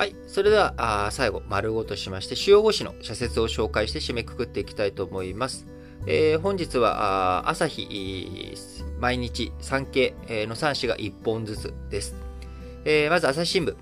[0.00, 0.16] はい。
[0.26, 5.66] それでは、あ最後、丸ごとしまして、主要語詞の社説を紹介して締めくくっていきたいと思います。
[6.06, 8.56] えー、本日は、朝日、
[8.98, 10.14] 毎日、産経
[10.48, 12.16] の3紙が1本ずつです。
[12.86, 13.76] えー、まず、朝日新聞。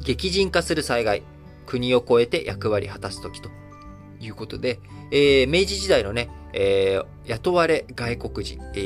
[0.00, 1.22] 激甚化する災害。
[1.66, 3.48] 国を超えて役割果たすときと
[4.18, 4.80] いうことで、
[5.12, 8.80] えー、明治時代のね、えー、雇われ外国人、え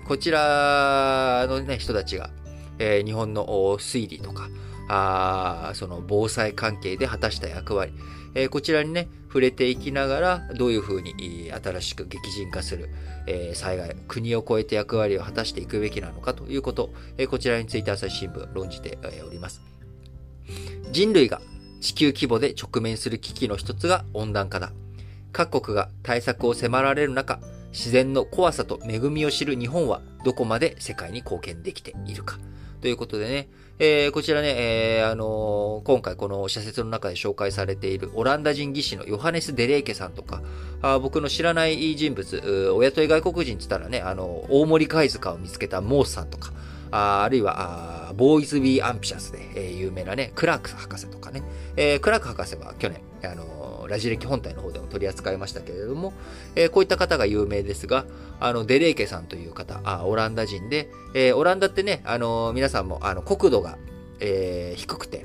[0.00, 2.30] ー、こちらの、ね、人たちが、
[2.78, 3.44] えー、日本の
[3.78, 4.48] 推理とか、
[4.92, 7.92] あその防災関係で果たした役割、
[8.34, 12.90] えー、こちらにね、触れていきながら、どういうふうに新しく激甚化する、
[13.26, 19.62] えー、災害、国を超えて役割を果たしていくべきなのかということ、えー、こちらについて朝日新聞論じております。
[20.90, 21.40] 人類が
[21.80, 24.72] 地球規模で直面する危機の一つが温暖化だ。
[25.32, 27.38] 各国が対策を迫られる中、
[27.70, 32.38] 自然の怖さと恵みを知る日本はどこまで世界に貢献できているか。
[32.80, 33.48] ということでね、
[33.78, 40.42] えー、こちらね、えー、あのー、今回この社説の中で紹介されているオランダ人技師のヨハネス・デレイケさんとか、
[40.82, 46.52] あ僕の知らない人物、お雇い外国人って言ったらね、あの、大森貝塚を見つけたモースさんとか、
[46.90, 51.42] ああるいは、ボーイズ・ビー・アンピシャスで、えー、有名なね、クラーク博士とかね、
[51.76, 56.12] えー、クラーク博士は去年、あのラジレキ本体の方でも取り扱いましたけれども、
[56.54, 58.06] えー、こういった方が有名ですが、
[58.38, 63.78] あの、デレーケさんという方、あオランダ人で、えー、オランダってね、あの皆さんも、あの、国土が、
[64.20, 65.24] えー、低くて、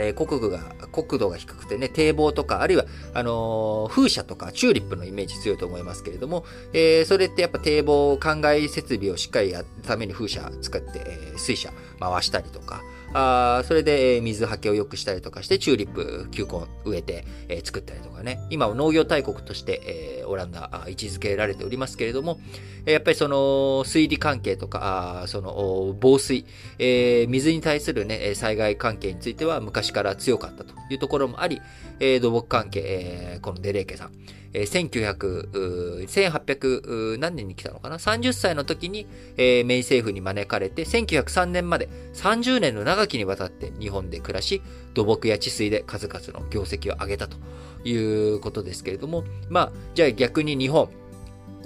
[0.00, 0.58] え国土が、
[0.92, 12.82] 国土が低くてね、堤防とか、あるいは、あのー、風車とかチューリップのイメージ強いと思いますけれども、えー、それってやっぱ堤防、灌漑設備をしっかりやるために風車使って、えー、水車回したりとか、
[13.14, 18.38] あそれで水はけを良くしたりとかして、チューリップ球根植えて、えー、作ったりとかね。
[18.50, 22.38] 今は農業大国として、えー、オランダ位置づけられておりますけれども、
[22.84, 26.44] やっぱりその水利関係とか、あその防水、
[26.78, 31.60] えー、水に対するね、災害関係については昔から強かったというところもあり、
[32.00, 34.12] えー、土木関係、えー、このデレーケさん、
[34.52, 39.06] えー、1900、1800何年に来たのかな ?30 歳の時に、
[39.36, 44.62] えー、メイ政府に招かれて、1903年まで30年の長きにわたって日本で暮らし、
[44.94, 47.36] 土木や治水で数々の業績を上げたと
[47.84, 47.94] い
[48.34, 50.88] うことですけれども、まあ、じゃあ逆に日本、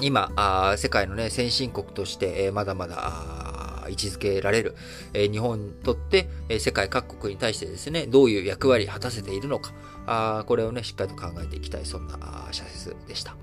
[0.00, 3.51] 今、あ世界のね、先進国として、えー、まだまだ、
[3.88, 4.74] 位置づけられる、
[5.14, 9.72] えー、日本にとって、えー、世界各国に対してですね、どういう役割を果たせているのか、
[10.06, 13.36] あこれをね、しっかりと考えていきたい、そんな社説でした。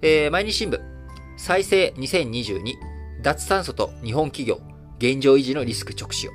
[0.00, 0.80] えー、毎日新聞、
[1.36, 2.74] 再生2022、
[3.22, 4.60] 脱炭素と日本企業、
[4.98, 6.32] 現状維持のリスク直視を。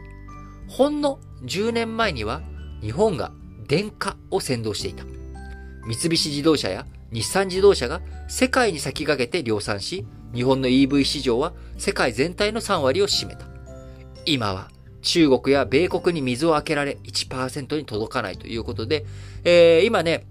[0.68, 2.42] ほんの10年前には、
[2.82, 3.32] 日本が
[3.68, 5.04] 電化を先導していた。
[5.86, 13.46] 三菱自動車や日産自動車が世界に先駆けて量産し、日本の EV 市場は世界全体の3割を占めた。
[14.26, 14.70] 今は
[15.02, 19.06] 中国や米国に水を開けられ1%に届かないということで、
[19.44, 20.26] えー、今ね、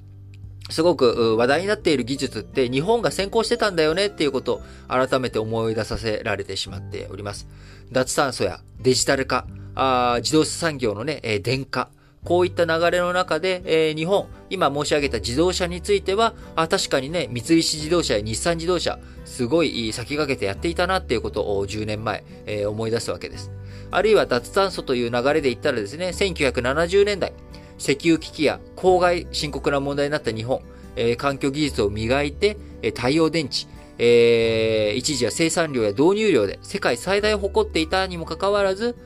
[0.69, 7.47] すごく話題になっている技術って日本が先行してたんだよねっていうことを改めて思い出させられてしまっております。
[7.93, 11.91] 脱炭素やデジタル化、あ自動車産業のね、え、電化、
[12.27, 23.53] こういった流れの中で、えー、日本、今申し上げた自動車については、あ確かにね、三菱自動車や日産自動車、すごい先駆けてやっていたなっていうことを10年前、えー、思い出すわけです。
[23.93, 27.33] あるいは脱炭素という流れで言ったらですね、1970年代、
[27.79, 30.63] 石油危機や公害深刻な問題になった日本、
[30.97, 38.97] えー、環境技術を磨いて、え、太陽電池、えー、一時は生産量や導入量で世界最大を誇っていたにもかかわらず、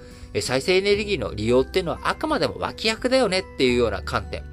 [0.41, 4.45] 再生エネルギーの利用っていうのはあくまでも脇役だよねっていうような観点。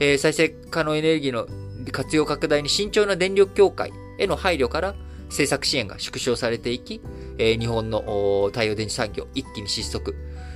[0.00, 1.46] えー、再生可能エネルギーの
[1.90, 4.94] 活用拡大に慎重な電力協会への配慮から、
[5.28, 7.00] 政策支援が縮小されていき、
[7.38, 10.14] えー、日本の太陽電池産業一気に失速。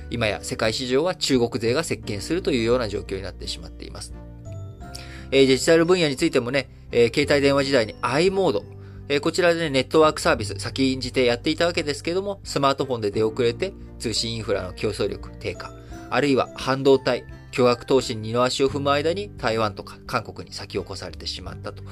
[0.09, 4.13] 今や世界市場は中国勢が席巻するというような状況になってしまっています。
[5.31, 8.63] えー、デジタル分野についてもね、えー、携帯電話時代に i モード、
[9.09, 15.71] え、こちらで、ね、ネットワークサービス先んじてやっていたわけですけども、スマートフォンで出遅れて通信インフラの競争力低下、
[16.09, 21.83] あるいは半導体、巨額投資に二の足を踏む間に台湾とか韓国に先を越されてしまったと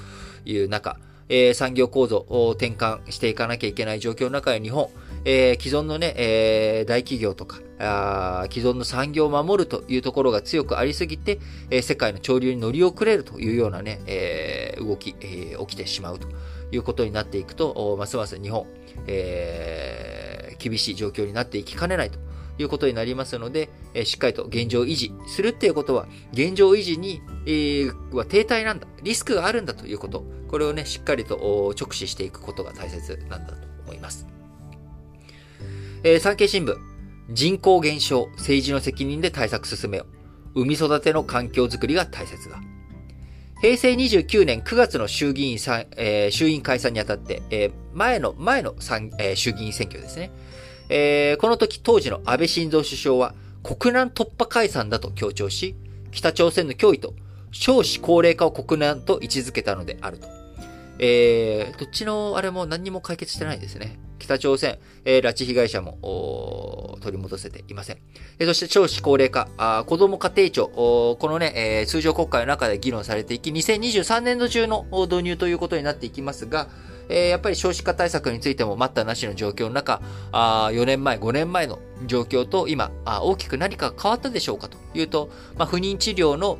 [0.43, 0.97] いう中、
[1.29, 4.89] えー、産業構造を転換していかなきゃいけない状況の中で日本、
[5.25, 7.57] えー、既存のね、えー、大企業とか、
[8.51, 11.39] 既存の産業を守るというところが強くありすぎて、
[11.71, 16.27] えー、世界の潮流に乗り遅れるというようなね、えー、動き、えー、起きてしまうと
[16.71, 18.67] いうことになっていくと、ますます日本、
[19.07, 22.19] えー、厳しい状況になっていきかねないと
[22.57, 34.34] いうことになりますので、えー、しっかりと現状維持するっていうことは、現状維持に、えー、は停滞なんだ、リスクがあるんだということ、これをね、しっかりと直視していくことが大切なんだと思います。
[36.07, 36.77] えー、産経新聞、
[37.31, 40.05] 人口減少、政治の責任で対策進めよ。
[40.53, 42.61] 産み育ての環境づくりが大切だ。
[43.59, 48.75] 平成29年9月の衆議院さ、えー、衆院解散にあたって、えー、前の、前の
[49.17, 50.29] えー、衆議院選挙ですね。
[50.89, 55.75] えー、この時当時の安倍晋三首相は国難突破解散だと強調し、
[56.11, 57.15] 北朝鮮の脅威と
[57.49, 60.27] 少子高齢化を国難と位置づけたのであると。
[60.99, 63.97] えー、どっちのあれも何にも解決してないですね。
[64.25, 67.97] 北朝鮮、えー、拉致被害者も取り戻せていません。
[68.39, 76.67] そして少子高齢化、あ子ども家庭庁、このね、えー、通常国会の中で議論されていき、2023年度中の導入ということになっていきますが、
[77.07, 80.01] えー、やっぱり少子化対策についても待ったなしの状況の中、
[80.31, 86.57] あ4年前、5年前の状況と今あ、大きく何か変わったでしょうかというと、まあ、不妊治療の、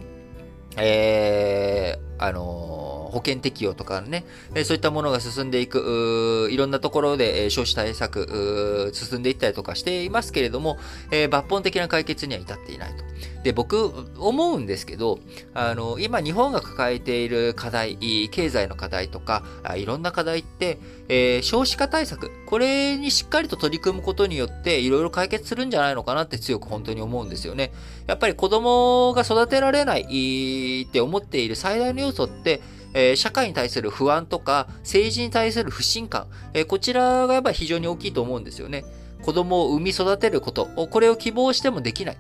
[0.78, 2.85] えー、あのー
[3.16, 4.26] 保険適用とかね、
[4.66, 10.78] そういったものが進んでいく、いろんなところで少子対策、進んでいったりとかしていますけれども、
[11.10, 13.06] 抜本的な解決には至っていないと。
[13.44, 15.20] で、僕、思うんですけど、
[15.54, 17.98] あの、今日本が抱えている課題、
[18.32, 19.44] 経済の課題とか、
[19.78, 20.78] いろんな課題って、
[21.08, 27.72] えー、少子化対策、これにしっかりと取り組むことによって、いろいろ解決するんじゃないのかなって強く本当に思うんですよね。
[28.08, 32.60] やっぱり子供が育てられないって思っている最大の要素って、
[32.96, 38.86] え、社会に対する不安とか、政治に対する不信感、え、こちらがやっぱ非常に大きいと思うんですよね。
[39.22, 42.18] 子供を産み育てること、これを希望してもできない。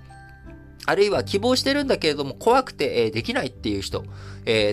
[0.87, 4.03] あるいは希望してるんだけれども怖くて、できないっていう人、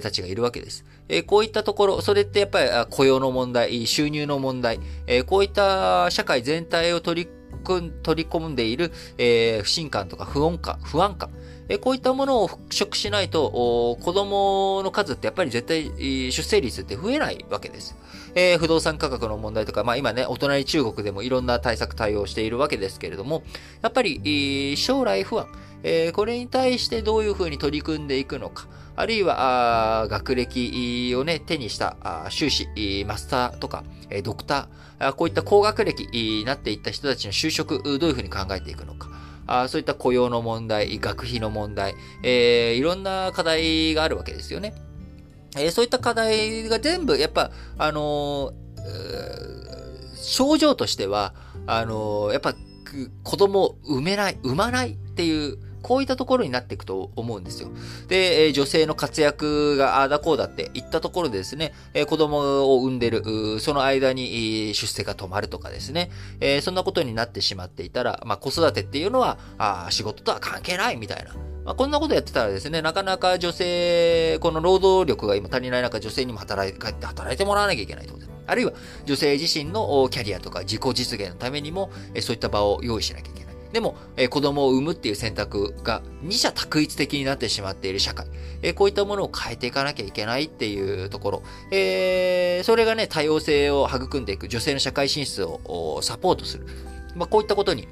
[0.03, 0.85] たちがいるわけです。
[1.27, 4.81] こういったところ、それってやっぱり雇用の問題、収入の問題、
[5.27, 7.31] こういった社会全体を取り
[7.65, 8.93] 取り込んでいる、
[9.63, 11.31] 不信感とか不穏感、不安感、
[11.69, 15.91] えこういったものを払拭しないと、子供の数ってやっぱり絶対
[16.33, 17.95] 出生率って増えないわけです。
[18.35, 23.43] えー、不動産価格の問題とか、まあ今ね、お隣中国でもいろんな対策対応しているわけですけれども、
[23.83, 25.47] やっぱり、将来不安、
[25.83, 28.67] えー、これに対してどういうふうに取り組んでいくのか、
[28.97, 31.97] あるいは、学歴をね、手にした
[32.31, 32.69] 修士、
[33.07, 33.85] マスターとか、
[34.23, 39.09] ドクター、こういった高学歴になっていった人たちの就職、どういうふうに考えていくのか。
[39.55, 44.73] あそういった雇用の問題、学費の問題、えー、いろんな課題があるわけですよね。
[45.59, 51.35] えー、そういった課題が全部、やっぱ、あのー、症状としては、
[51.67, 52.55] あのー、やっぱ、
[53.23, 57.71] 子供を産めない、産まないっていうこういったところになっていくと思うんですよ。
[58.09, 62.39] で、え女性の活躍がああだこうだって言ったところでですね、え子供
[62.75, 71.35] を産んでる、その間に出世が止まるとかですね、えそんなことになってしまっていたら、まあ、子育てっていうのは、あ仕事とは関係ないみたいな。
[71.65, 78.13] まあ、こんなことやってたらですね、なかなか女性、この労働力が今足りない中、女性にも働いて、働いてもらわなきゃいけないと
[78.47, 78.73] あるいは
[79.07, 81.91] 女性自身のキャリアとか自己実現のためにも、
[82.21, 83.42] そういった場を用意しなきゃいけない。
[83.73, 88.27] でも、えー、子供を産むっていう選択が二者択一的になってしまっている社会。
[88.63, 91.43] えー、こういったものを変えていかなきゃいけないっていうところ。
[91.71, 96.67] えー、それがね、多様性を育んでいく、女性の社会進出をサポートする。
[97.15, 97.89] まあ、こういったことに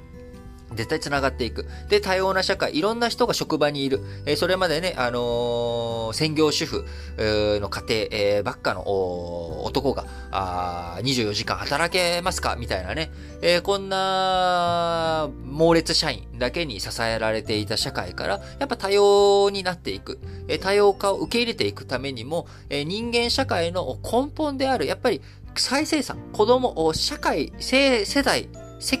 [0.75, 1.65] 絶対繋がっていく。
[1.89, 4.01] で、多様な社会、いろんな人が職場にいる。
[4.25, 6.85] えー、それまでね、あのー、専業主婦
[7.17, 12.55] の家庭、えー、ばっかの男があ24時間働けますか？
[12.55, 20.19] みたいなね、え、こんな猛烈社員だけに支えられていた社会から、やっぱ多様になっていく。
[20.47, 25.21] え、多様化を受け入れていくためにも、え、人間社会の根本である、やっぱり
[25.55, 28.47] 再生産、子供、社会、世代、
[28.79, 28.97] 世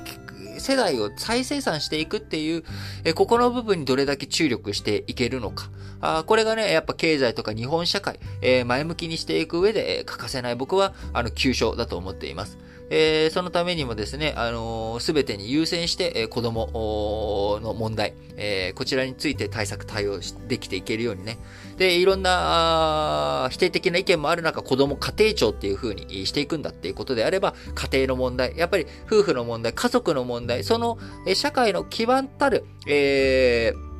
[0.61, 2.63] 世代を再生産していくっていう、
[3.03, 5.69] えここの部分にどれだけ注力していけるのか。
[5.99, 12.57] あこれがね、やっぱ経済とか日本社会、え、前向きにしていく上で、欠かせない僕は、あの、急所だと思っています。
[12.93, 20.19] えー、そのためにもですね、あのす、べてに優先して、えー、子供の問題、えー、こちらについて対策対応
[20.49, 21.39] できていけるようにね。
[21.77, 33.90] で、いろんな、否定的な意見もある中、子供家庭庁っていう風にしていくんだっていうことであれば、家庭の問題、やっぱり夫婦の問題、家族の問題、その、え社会の基盤たる、えー、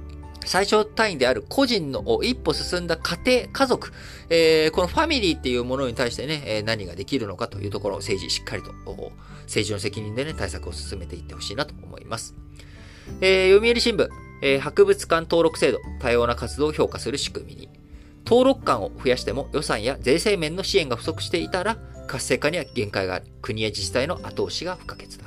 [0.45, 3.91] 最小単位である個人の一歩進んだ家庭、家族、
[4.29, 8.71] えー、このファミリーっていうものに対してね、え何ができるのかというところを政治しっかりと、
[9.43, 12.35] 政治の責任でね、対策を進めていってほしいなと思います。
[13.21, 14.09] えー、読売新聞、
[14.41, 17.69] えー、博物館登録制度、多様な活動を評価する仕組みに。
[18.25, 23.25] 登録館を増やしても予算や税制面の支援が不足していたら、活性化には限界がある。
[23.41, 25.25] 国や自治体の後押しが不可欠だ。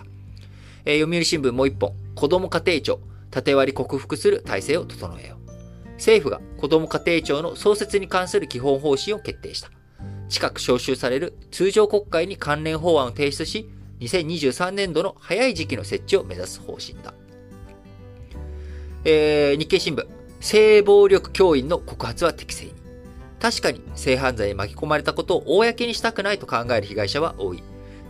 [0.85, 3.00] えー、読売新聞もう一本、子ども家庭庁、
[3.35, 5.91] 縦割り克服する体制を整えよう。
[5.95, 9.71] 政府が子ども家庭庁の創設に関する基本方針を決定した。
[10.29, 17.12] 近く召集される通常国会に関連法案を提出し、2023年度の早い時期の設置を目指す方針だ。
[19.05, 20.07] えー、日経新聞。
[20.41, 22.75] 性暴力教員の告発は適正に。
[23.41, 27.62] 確かに性犯罪に巻き込まれたことを公にしたくないと考える被害者は多い。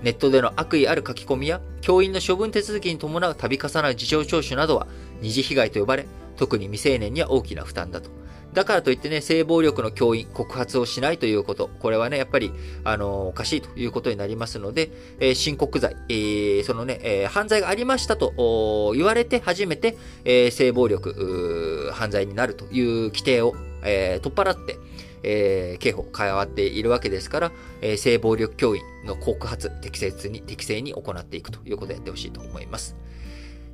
[0.02, 4.86] ネットでの悪意ある書き込みや、教員の処分手続きに伴う度重なる事情聴取などは、
[5.24, 8.10] 二次被害と呼ばれ、特に未成年には大きな負担だと。
[8.52, 12.52] だからといってね、性暴力の教員、告発をしないということ、これはね、やっぱり、
[12.84, 24.78] あの、おかしいということになりますので、えー、申告罪、えー、そのね、え、犯罪がありましたと言われて初めて、え性暴力、犯罪になるという規定を、え取っ払って、
[25.24, 32.94] えー、刑法変わっているわけですから、え、性暴力教員の告発、適切に、適正に行っていくということをやってほしいと思います。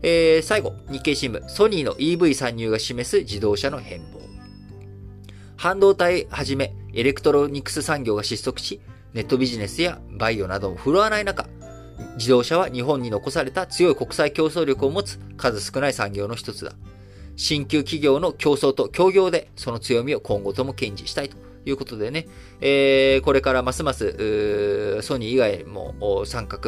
[0.03, 4.21] えー、最後、日経新聞、ソニーの EV 参入が示す自動車の変貌。
[5.57, 8.81] 半導体はじめ、エレクトロニクス産業が失速し、
[9.13, 11.47] ネットビジネスやバイオなども振るわない中、
[12.17, 16.73] 自動車は日本に残された強い国際競争力を持つ数少ない産業の一つだ。
[17.37, 22.27] 新旧企業の競争と協業でその強みを今後とも堅持したいということでね、
[22.61, 26.61] えー、これからますますソニー以外も参画、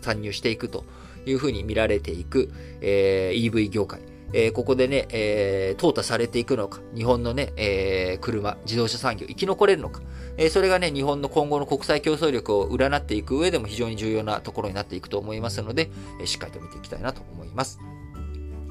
[0.00, 0.84] 参入していくと
[1.30, 4.00] いうふうに見られていく、えー、EV 業界。
[4.32, 10.02] えー、ここでね、えー、淘汰されていくのか、日本のね、えー、車、自動車産業生き残れるのか、
[10.36, 17.78] えー、それがね、日本の今後の国際競争力を占っていく上でも非常に重要なところになっていくと思いますので、えー、しっかりと見ていきたいなと思います。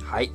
[0.03, 0.31] はい。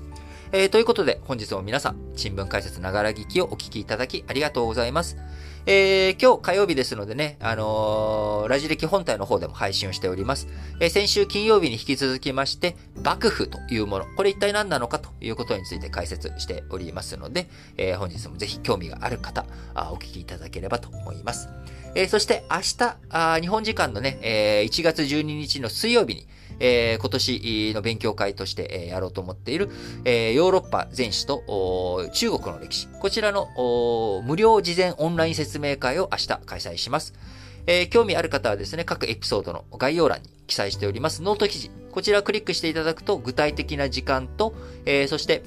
[0.54, 5.16] えー、ということで、本日も皆さん、新聞解説ながら聞きをお聞きいただきありがとうございます。
[5.64, 10.48] えー、今日火曜日ですのでね、あのー、ラジ歴本体の方でも配信をしております。
[10.78, 21.48] えー、先週金曜日に引き続きまして、幕府というもの、これ一体何なのかということについて解説しておりますので、えー、本日もぜひ興味がある方、あお聞きいただければと思います。
[21.94, 26.26] えー、そして明日あ、日本時間のね、えー、1月12日の水曜日に、
[26.60, 29.70] えー、今年の勉強会として、え、やろうと思っている、
[30.04, 33.48] え、ヨーロッパ全史と中国の歴史、こちらの
[34.26, 37.14] 無料事前オンライン説明会を明日開催します。
[37.66, 41.70] えー、興味ある方はですね、各エピソードの概要欄に記載しておりますノート記事。
[41.92, 44.54] こちらをクリックしていただくと、具体的な時間と、
[44.84, 45.42] えー、そして、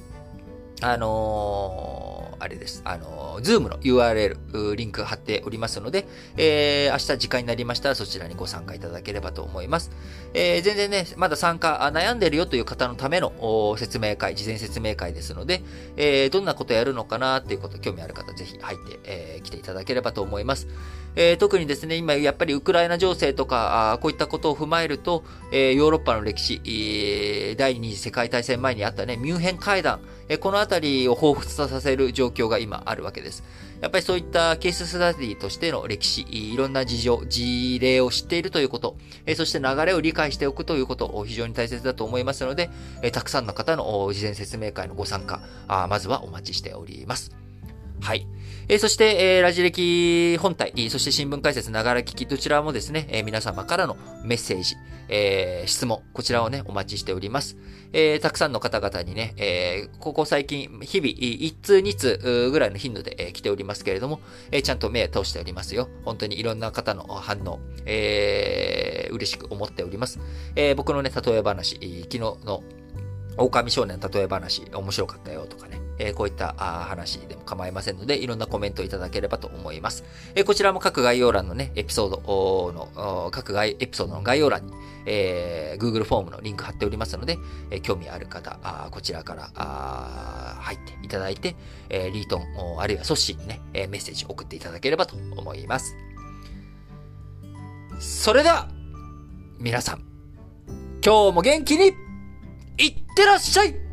[0.80, 2.82] あのーあれです。
[2.84, 9.90] あの、ズームの URL、リンク貼っておりますので、えー、明日時間になりましたらそちらにご参加いただければと思います。
[10.34, 15.62] えー、全然ね、まだ参加悩んでるよという方のための説明会、事前説明会ですので、
[15.96, 20.68] えー、どんなことやるのかなっていうこと、興味ある方、ぜひ入って、えー、来ていただければと思います。
[21.16, 33.44] えー、特にですね、今やっぱりウクライナ情勢とか、あこういったことを踏まえると、えー、ヨーロッパの歴史、えー、第二次世界大戦前にあったね、ミュンヘン会談、え、このあたりを彷彿とさせる状況が今あるわけです。
[33.80, 42.70] やっぱりそういったケーススタディとしての歴史、いろんな事情、事例を知っているということ、え、そして流れを理解しておくということ、非常に大切だと思いますので、
[43.02, 47.32] え、たくさんの方の事前説明会のご参加、あまずはお待ちしております。
[48.00, 48.26] はい。
[48.68, 54.74] えー、そして、えー、ラジ歴本体、そして新聞解説ながら聞き、どちらもですね、えー、皆様からのメッセージ、
[55.08, 57.56] えー、質問、こちらをね、お待ちしております。
[57.92, 64.20] えー、たくさんの方々にね、えー、ここ最近、日々、1通2通ぐらいの頻度で、えー、来ておりますけれども、
[64.50, 65.88] えー、ちゃんと目を通しておりますよ。
[66.04, 70.18] 本当にいろんな方の反応、えー、嬉しく思っております。
[70.56, 72.64] えー、僕のね、例え話、昨日の
[73.38, 80.04] 狼少年例え話、面白かったよとかね、えー、こういったあ話でも構いませんので、いろんなコメントいただければと思います。
[80.34, 84.72] えー、こちらも各概要欄のね、エピソードの、各エピソードの概要欄に、
[85.06, 87.38] えー、Google フォームのリンク貼っておりますので、
[87.70, 91.56] えー、興味ある方、あこちらからあ入っていただいて、
[91.88, 95.94] えー、リートン、あるいはソッシーにね、えー、メッセージ送っていただければと思います。
[97.98, 98.68] それでは、
[99.58, 100.02] 皆さん、
[101.02, 101.92] 今日も元気に
[102.78, 103.85] いってらっしゃい